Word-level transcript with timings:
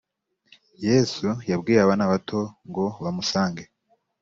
yesu 0.85 1.27
yabwiye 1.49 1.79
abana 1.81 2.03
bato 2.11 2.39
ngo 2.69 2.85
bamusange 3.03 3.63